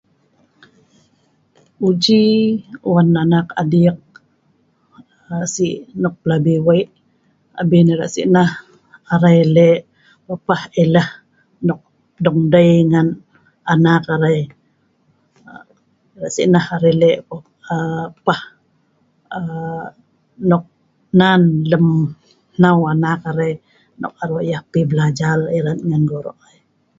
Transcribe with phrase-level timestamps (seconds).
[1.87, 2.21] Uji
[2.93, 3.99] wan anak adiek
[5.53, 5.67] si’
[6.01, 6.83] nok plabi wei
[7.61, 9.67] abien erat si’ nah deeh arai le’
[10.25, 11.09] papah eleh
[11.67, 11.81] nok
[12.53, 13.07] dei ngan
[13.73, 14.39] anak arai
[15.49, 15.63] aa…
[16.15, 16.67] erat si’ nah
[17.01, 17.11] le’
[17.73, 18.05] aa…
[18.25, 18.41] pah
[19.37, 19.85] aa..
[20.49, 20.65] nok
[21.19, 21.41] nan
[21.71, 21.87] lem
[22.55, 23.53] nnau anak arai
[24.01, 26.39] nok aroq yeh.pi belajal erat ngan goroq